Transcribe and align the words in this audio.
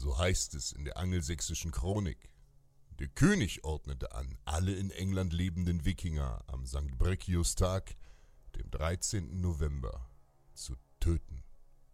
So 0.00 0.16
heißt 0.16 0.54
es 0.54 0.72
in 0.72 0.86
der 0.86 0.96
angelsächsischen 0.96 1.72
Chronik. 1.72 2.30
Der 3.00 3.08
König 3.08 3.64
ordnete 3.64 4.14
an, 4.14 4.38
alle 4.46 4.72
in 4.72 4.90
England 4.90 5.34
lebenden 5.34 5.84
Wikinger 5.84 6.42
am 6.46 6.64
St. 6.64 6.96
Breccius-Tag, 6.96 7.96
dem 8.56 8.70
13. 8.70 9.42
November, 9.42 10.08
zu 10.54 10.74
töten, 11.00 11.44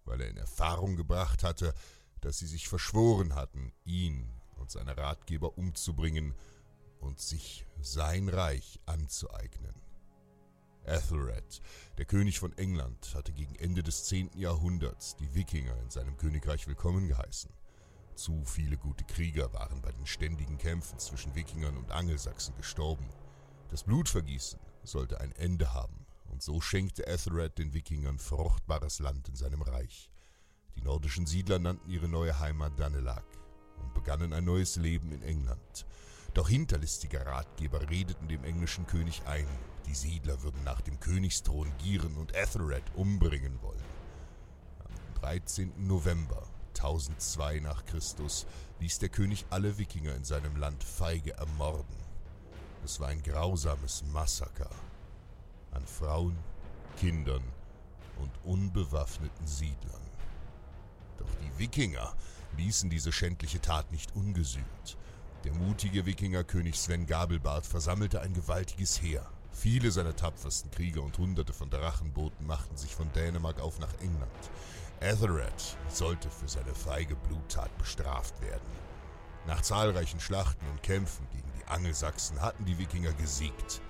weil 0.04 0.20
er 0.20 0.30
in 0.30 0.36
Erfahrung 0.36 0.94
gebracht 0.94 1.42
hatte, 1.42 1.74
dass 2.20 2.38
sie 2.38 2.46
sich 2.46 2.68
verschworen 2.68 3.34
hatten, 3.34 3.72
ihn 3.84 4.30
und 4.54 4.70
seine 4.70 4.96
Ratgeber 4.96 5.58
umzubringen 5.58 6.32
und 7.00 7.18
sich 7.18 7.66
sein 7.80 8.28
Reich 8.28 8.78
anzueignen. 8.86 9.74
Ethelred, 10.84 11.60
der 11.98 12.04
König 12.04 12.38
von 12.38 12.56
England, 12.56 13.16
hatte 13.16 13.32
gegen 13.32 13.56
Ende 13.56 13.82
des 13.82 14.04
10. 14.04 14.38
Jahrhunderts 14.38 15.16
die 15.16 15.34
Wikinger 15.34 15.76
in 15.80 15.90
seinem 15.90 16.16
Königreich 16.16 16.68
willkommen 16.68 17.08
geheißen. 17.08 17.50
Zu 18.16 18.42
viele 18.46 18.78
gute 18.78 19.04
Krieger 19.04 19.52
waren 19.52 19.82
bei 19.82 19.92
den 19.92 20.06
ständigen 20.06 20.56
Kämpfen 20.56 20.98
zwischen 20.98 21.34
Wikingern 21.34 21.76
und 21.76 21.92
Angelsachsen 21.92 22.56
gestorben. 22.56 23.06
Das 23.68 23.84
Blutvergießen 23.84 24.58
sollte 24.84 25.20
ein 25.20 25.32
Ende 25.32 25.74
haben, 25.74 26.06
und 26.30 26.42
so 26.42 26.62
schenkte 26.62 27.06
Ethelred 27.06 27.58
den 27.58 27.74
Wikingern 27.74 28.18
fruchtbares 28.18 29.00
Land 29.00 29.28
in 29.28 29.36
seinem 29.36 29.60
Reich. 29.60 30.08
Die 30.76 30.80
nordischen 30.80 31.26
Siedler 31.26 31.58
nannten 31.58 31.90
ihre 31.90 32.08
neue 32.08 32.40
Heimat 32.40 32.80
Danelag 32.80 33.24
und 33.82 33.92
begannen 33.92 34.32
ein 34.32 34.46
neues 34.46 34.76
Leben 34.76 35.12
in 35.12 35.22
England. 35.22 35.84
Doch 36.32 36.48
hinterlistige 36.48 37.26
Ratgeber 37.26 37.90
redeten 37.90 38.28
dem 38.28 38.44
englischen 38.44 38.86
König 38.86 39.26
ein, 39.26 39.46
die 39.86 39.94
Siedler 39.94 40.42
würden 40.42 40.64
nach 40.64 40.80
dem 40.80 40.98
Königsthron 41.00 41.70
gieren 41.76 42.16
und 42.16 42.34
Ethelred 42.34 42.84
umbringen 42.94 43.60
wollen. 43.60 43.84
Am 44.78 45.20
13. 45.20 45.86
November 45.86 46.55
1002 46.76 47.60
nach 47.60 47.84
Christus 47.86 48.46
ließ 48.80 48.98
der 48.98 49.08
König 49.08 49.46
alle 49.50 49.78
Wikinger 49.78 50.14
in 50.14 50.24
seinem 50.24 50.56
Land 50.56 50.84
feige 50.84 51.32
ermorden. 51.34 51.96
Es 52.84 53.00
war 53.00 53.08
ein 53.08 53.22
grausames 53.22 54.04
Massaker 54.12 54.70
an 55.72 55.86
Frauen, 55.86 56.36
Kindern 56.98 57.42
und 58.18 58.30
unbewaffneten 58.44 59.46
Siedlern. 59.46 60.00
Doch 61.18 61.28
die 61.42 61.58
Wikinger 61.58 62.14
ließen 62.56 62.88
diese 62.90 63.12
schändliche 63.12 63.60
Tat 63.60 63.90
nicht 63.92 64.14
ungesühnt. 64.14 64.96
Der 65.44 65.52
mutige 65.54 66.06
Wikingerkönig 66.06 66.78
Sven 66.78 67.06
Gabelbart 67.06 67.66
versammelte 67.66 68.20
ein 68.20 68.34
gewaltiges 68.34 69.00
Heer. 69.00 69.26
Viele 69.52 69.90
seiner 69.90 70.14
tapfersten 70.14 70.70
Krieger 70.70 71.02
und 71.02 71.16
hunderte 71.18 71.52
von 71.52 71.70
Drachenbooten 71.70 72.46
machten 72.46 72.76
sich 72.76 72.94
von 72.94 73.10
Dänemark 73.14 73.60
auf 73.60 73.78
nach 73.78 73.92
England. 74.00 74.30
Ethelred 75.00 75.76
sollte 75.88 76.30
für 76.30 76.48
seine 76.48 76.74
feige 76.74 77.16
Bluttat 77.16 77.76
bestraft 77.78 78.40
werden. 78.40 78.66
Nach 79.46 79.60
zahlreichen 79.60 80.20
Schlachten 80.20 80.66
und 80.70 80.82
Kämpfen 80.82 81.26
gegen 81.32 81.52
die 81.58 81.66
Angelsachsen 81.66 82.40
hatten 82.40 82.64
die 82.64 82.78
Wikinger 82.78 83.12
gesiegt. 83.12 83.82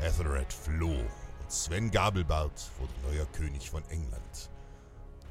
Ethelred 0.00 0.52
floh 0.52 0.98
und 1.40 1.52
Sven 1.52 1.90
Gabelbart 1.90 2.70
wurde 2.78 2.92
neuer 3.02 3.26
König 3.26 3.70
von 3.70 3.84
England. 3.90 4.50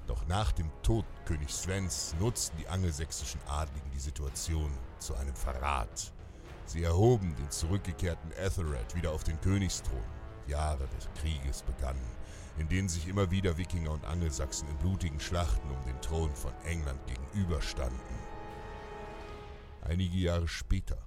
Doch 0.07 0.25
nach 0.27 0.51
dem 0.51 0.69
Tod 0.83 1.05
König 1.25 1.51
Svens 1.51 2.15
nutzten 2.19 2.57
die 2.57 2.67
angelsächsischen 2.67 3.41
Adligen 3.47 3.91
die 3.91 3.99
Situation 3.99 4.71
zu 4.99 5.15
einem 5.15 5.35
Verrat. 5.35 6.13
Sie 6.67 6.83
erhoben 6.83 7.35
den 7.35 7.49
zurückgekehrten 7.49 8.31
Ethelred 8.33 8.95
wieder 8.95 9.11
auf 9.11 9.23
den 9.23 9.41
Königsthron. 9.41 10.03
Jahre 10.47 10.87
des 10.87 11.09
Krieges 11.19 11.63
begannen, 11.63 12.07
in 12.57 12.69
denen 12.69 12.89
sich 12.89 13.07
immer 13.07 13.31
wieder 13.31 13.57
Wikinger 13.57 13.91
und 13.91 14.05
Angelsachsen 14.05 14.67
in 14.69 14.77
blutigen 14.77 15.19
Schlachten 15.19 15.69
um 15.69 15.83
den 15.85 15.99
Thron 16.01 16.33
von 16.33 16.53
England 16.63 16.99
gegenüberstanden. 17.07 17.99
Einige 19.81 20.17
Jahre 20.17 20.47
später, 20.47 20.97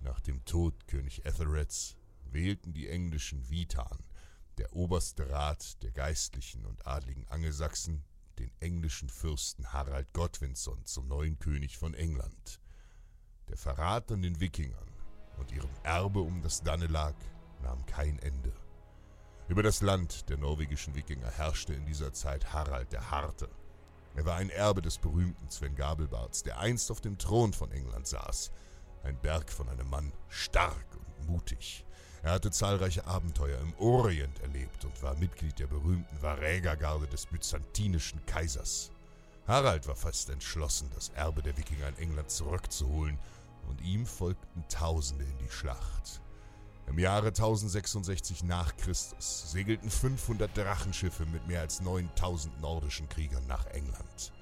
nach 0.00 0.20
dem 0.20 0.44
Tod 0.44 0.86
König 0.86 1.24
Ethelreds, 1.24 1.96
wählten 2.24 2.72
die 2.72 2.88
englischen 2.88 3.48
Vitan, 3.50 3.98
der 4.58 4.74
oberste 4.74 5.30
Rat 5.30 5.82
der 5.82 5.92
geistlichen 5.92 6.64
und 6.66 6.86
adligen 6.86 7.26
Angelsachsen, 7.28 8.04
den 8.38 8.52
englischen 8.60 9.08
Fürsten 9.08 9.72
Harald 9.72 10.12
Godwinson 10.12 10.84
zum 10.84 11.08
neuen 11.08 11.38
König 11.38 11.78
von 11.78 11.94
England. 11.94 12.60
Der 13.48 13.56
Verrat 13.56 14.12
an 14.12 14.22
den 14.22 14.40
Wikingern 14.40 14.92
und 15.38 15.52
ihrem 15.52 15.70
Erbe 15.82 16.20
um 16.20 16.42
das 16.42 16.62
Danelag 16.62 17.14
nahm 17.62 17.84
kein 17.86 18.18
Ende. 18.18 18.52
Über 19.48 19.62
das 19.62 19.80
Land 19.80 20.28
der 20.28 20.36
norwegischen 20.36 20.94
Wikinger 20.94 21.30
herrschte 21.30 21.72
in 21.72 21.86
dieser 21.86 22.12
Zeit 22.12 22.52
Harald 22.52 22.92
der 22.92 23.10
Harte. 23.10 23.48
Er 24.14 24.26
war 24.26 24.36
ein 24.36 24.50
Erbe 24.50 24.82
des 24.82 24.98
berühmten 24.98 25.48
Sven 25.48 25.74
Gabelbarts, 25.74 26.42
der 26.42 26.58
einst 26.58 26.90
auf 26.90 27.00
dem 27.00 27.16
Thron 27.16 27.54
von 27.54 27.72
England 27.72 28.06
saß. 28.06 28.50
Ein 29.04 29.18
Berg 29.18 29.50
von 29.50 29.66
einem 29.70 29.88
Mann, 29.88 30.12
stark 30.28 30.86
und 30.94 31.30
mutig. 31.30 31.86
Er 32.22 32.32
hatte 32.32 32.50
zahlreiche 32.50 33.06
Abenteuer 33.06 33.58
im 33.60 33.72
Orient 33.78 34.38
erlebt 34.40 34.84
und 34.84 35.02
war 35.02 35.16
Mitglied 35.16 35.58
der 35.58 35.66
berühmten 35.66 36.20
Varägergarde 36.20 37.06
des 37.06 37.24
byzantinischen 37.24 38.26
Kaisers. 38.26 38.90
Harald 39.46 39.88
war 39.88 39.96
fest 39.96 40.28
entschlossen, 40.28 40.90
das 40.94 41.08
Erbe 41.10 41.42
der 41.42 41.56
Wikinger 41.56 41.88
in 41.88 41.96
England 41.96 42.30
zurückzuholen, 42.30 43.18
und 43.66 43.80
ihm 43.80 44.04
folgten 44.04 44.64
Tausende 44.68 45.24
in 45.24 45.38
die 45.38 45.50
Schlacht. 45.50 46.20
Im 46.88 46.98
Jahre 46.98 47.28
1066 47.28 48.44
nach 48.44 48.74
Christus 48.78 49.52
segelten 49.52 49.90
500 49.90 50.56
Drachenschiffe 50.56 51.26
mit 51.26 51.46
mehr 51.46 51.60
als 51.60 51.80
9000 51.82 52.60
nordischen 52.62 53.08
Kriegern 53.10 53.46
nach 53.46 53.66
England. 53.66 54.32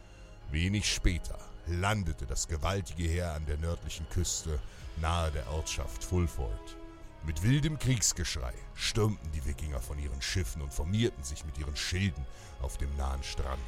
Wenig 0.52 0.88
später 0.88 1.38
landete 1.66 2.24
das 2.24 2.46
gewaltige 2.46 3.02
Heer 3.02 3.34
an 3.34 3.44
der 3.46 3.56
nördlichen 3.58 4.08
Küste 4.10 4.60
nahe 5.00 5.32
der 5.32 5.50
Ortschaft 5.50 6.04
Fulford. 6.04 6.76
Mit 7.24 7.42
wildem 7.42 7.80
Kriegsgeschrei 7.80 8.54
stürmten 8.74 9.32
die 9.32 9.44
Wikinger 9.44 9.80
von 9.80 9.98
ihren 9.98 10.22
Schiffen 10.22 10.62
und 10.62 10.72
formierten 10.72 11.24
sich 11.24 11.44
mit 11.44 11.58
ihren 11.58 11.74
Schilden 11.74 12.24
auf 12.62 12.78
dem 12.78 12.94
nahen 12.96 13.24
Strand. 13.24 13.58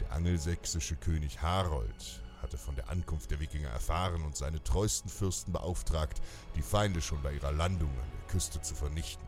Der 0.00 0.12
angelsächsische 0.12 0.96
König 0.96 1.42
Harold 1.42 2.22
hatte 2.42 2.58
von 2.58 2.76
der 2.76 2.88
Ankunft 2.88 3.30
der 3.30 3.40
Wikinger 3.40 3.68
erfahren 3.68 4.22
und 4.22 4.36
seine 4.36 4.62
treuesten 4.62 5.10
Fürsten 5.10 5.52
beauftragt, 5.52 6.20
die 6.56 6.62
Feinde 6.62 7.00
schon 7.00 7.22
bei 7.22 7.32
ihrer 7.34 7.52
Landung 7.52 7.90
an 7.90 8.10
der 8.12 8.26
Küste 8.28 8.60
zu 8.60 8.74
vernichten. 8.74 9.26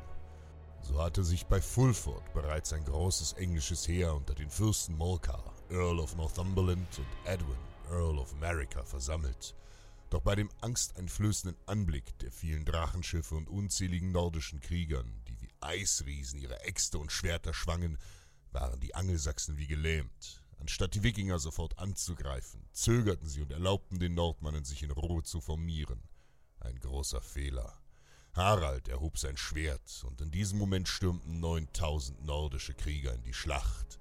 So 0.83 1.03
hatte 1.03 1.25
sich 1.25 1.47
bei 1.47 1.61
Fulford 1.61 2.33
bereits 2.33 2.73
ein 2.73 2.85
großes 2.85 3.35
englisches 3.35 3.87
Heer 3.87 4.15
unter 4.15 4.35
den 4.35 4.51
Fürsten 4.51 4.97
Morcar, 4.97 5.55
Earl 5.71 6.01
of 6.01 6.17
Northumberland 6.17 6.99
und 6.99 7.07
Edwin, 7.25 7.59
Earl 7.91 8.19
of 8.19 8.33
America, 8.33 8.83
versammelt. 8.85 9.55
Doch 10.11 10.23
bei 10.23 10.35
dem 10.35 10.49
angsteinflößenden 10.61 11.57
Anblick 11.67 12.19
der 12.19 12.33
vielen 12.33 12.65
Drachenschiffe 12.65 13.37
und 13.37 13.49
unzähligen 13.49 14.11
nordischen 14.11 14.61
Kriegern, 14.61 15.23
die 15.29 15.41
wie 15.41 15.51
Eisriesen 15.61 16.41
ihre 16.41 16.61
Äxte 16.63 16.99
und 16.99 17.13
Schwerter 17.13 17.55
schwangen, 17.55 17.97
waren 18.51 18.81
die 18.81 18.95
Angelsachsen 18.95 19.57
wie 19.57 19.69
gelähmt. 19.69 20.40
Anstatt 20.61 20.95
die 20.95 21.03
Wikinger 21.03 21.39
sofort 21.39 21.79
anzugreifen, 21.79 22.61
zögerten 22.73 23.29
sie 23.29 23.41
und 23.41 23.51
erlaubten 23.51 23.99
den 23.99 24.15
Nordmannen, 24.15 24.65
sich 24.65 24.83
in 24.83 24.91
Ruhe 24.91 25.23
zu 25.23 25.41
formieren. 25.41 26.03
Ein 26.61 26.79
großer 26.79 27.21
Fehler. 27.21 27.81
Harald 28.35 28.89
erhob 28.89 29.19
sein 29.19 29.37
Schwert, 29.37 30.05
und 30.07 30.21
in 30.21 30.31
diesem 30.31 30.59
Moment 30.59 30.87
stürmten 30.89 31.41
neuntausend 31.41 32.25
nordische 32.25 32.75
Krieger 32.75 33.15
in 33.15 33.23
die 33.23 33.35
Schlacht. 33.35 33.99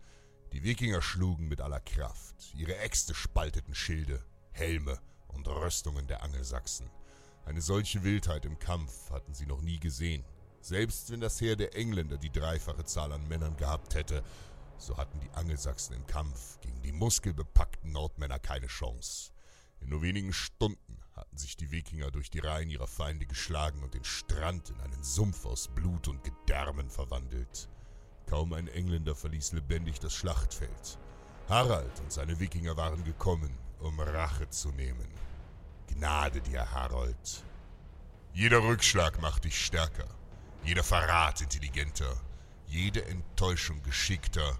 Die 0.52 0.64
Wikinger 0.64 1.02
schlugen 1.02 1.48
mit 1.48 1.62
aller 1.62 1.80
Kraft, 1.80 2.54
ihre 2.56 2.78
Äxte 2.78 3.16
spalteten 3.16 3.74
Schilde, 3.74 4.24
Helme 4.52 5.00
und 5.30 5.48
Rüstungen 5.48 6.08
der 6.08 6.22
Angelsachsen. 6.24 6.90
Eine 7.46 7.62
solche 7.62 8.04
Wildheit 8.04 8.46
im 8.46 8.60
Kampf 8.60 9.10
hatten 9.10 9.34
sie 9.34 9.46
noch 9.46 9.62
nie 9.62 9.80
gesehen. 9.80 10.24
Selbst 10.62 11.10
wenn 11.10 11.22
das 11.22 11.40
Heer 11.40 11.56
der 11.56 11.76
Engländer 11.76 12.18
die 12.18 12.32
dreifache 12.32 12.84
Zahl 12.84 13.12
an 13.14 13.28
Männern 13.28 13.56
gehabt 13.58 13.96
hätte, 13.96 14.24
so 14.80 14.98
hatten 14.98 15.20
die 15.20 15.30
Angelsachsen 15.32 15.96
im 15.96 16.08
Kampf 16.08 16.60
gegen 16.62 16.82
die 16.82 16.92
muskelbepackten 16.92 17.92
Nordmänner 17.92 18.40
keine 18.40 18.68
Chance. 18.68 19.32
In 19.82 19.90
nur 19.90 20.02
wenigen 20.02 20.34
Stunden 20.34 20.98
hatten 21.16 21.38
sich 21.38 21.58
die 21.58 21.72
Wikinger 21.72 22.12
durch 22.12 22.30
die 22.30 22.40
Reihen 22.40 22.70
ihrer 22.70 22.88
Feinde 22.88 23.26
geschlagen 23.26 23.84
und 23.84 23.94
den 23.94 24.04
Strand 24.04 24.70
in 24.70 24.80
einen 24.82 25.04
Sumpf 25.04 25.46
aus 25.46 25.68
Blut 25.68 26.08
und 26.08 26.24
Gedärmen 26.24 26.90
verwandelt. 26.90 27.70
Kaum 28.28 28.54
ein 28.54 28.68
Engländer 28.68 29.16
verließ 29.16 29.54
lebendig 29.54 30.00
das 30.00 30.14
Schlachtfeld. 30.14 30.98
Harald 31.50 32.00
und 32.00 32.12
seine 32.12 32.40
Wikinger 32.40 32.78
waren 32.78 33.04
gekommen, 33.04 33.58
um 33.80 34.00
Rache 34.00 34.50
zu 34.50 34.72
nehmen. 34.72 35.08
Gnade 35.88 36.42
dir, 36.42 36.72
Harold. 36.72 37.44
Jeder 38.34 38.64
Rückschlag 38.64 39.20
macht 39.22 39.46
dich 39.46 39.60
stärker, 39.60 40.08
jeder 40.64 40.84
Verrat 40.84 41.42
intelligenter, 41.42 42.22
jede 42.68 43.04
Enttäuschung 43.06 43.82
geschickter 43.82 44.60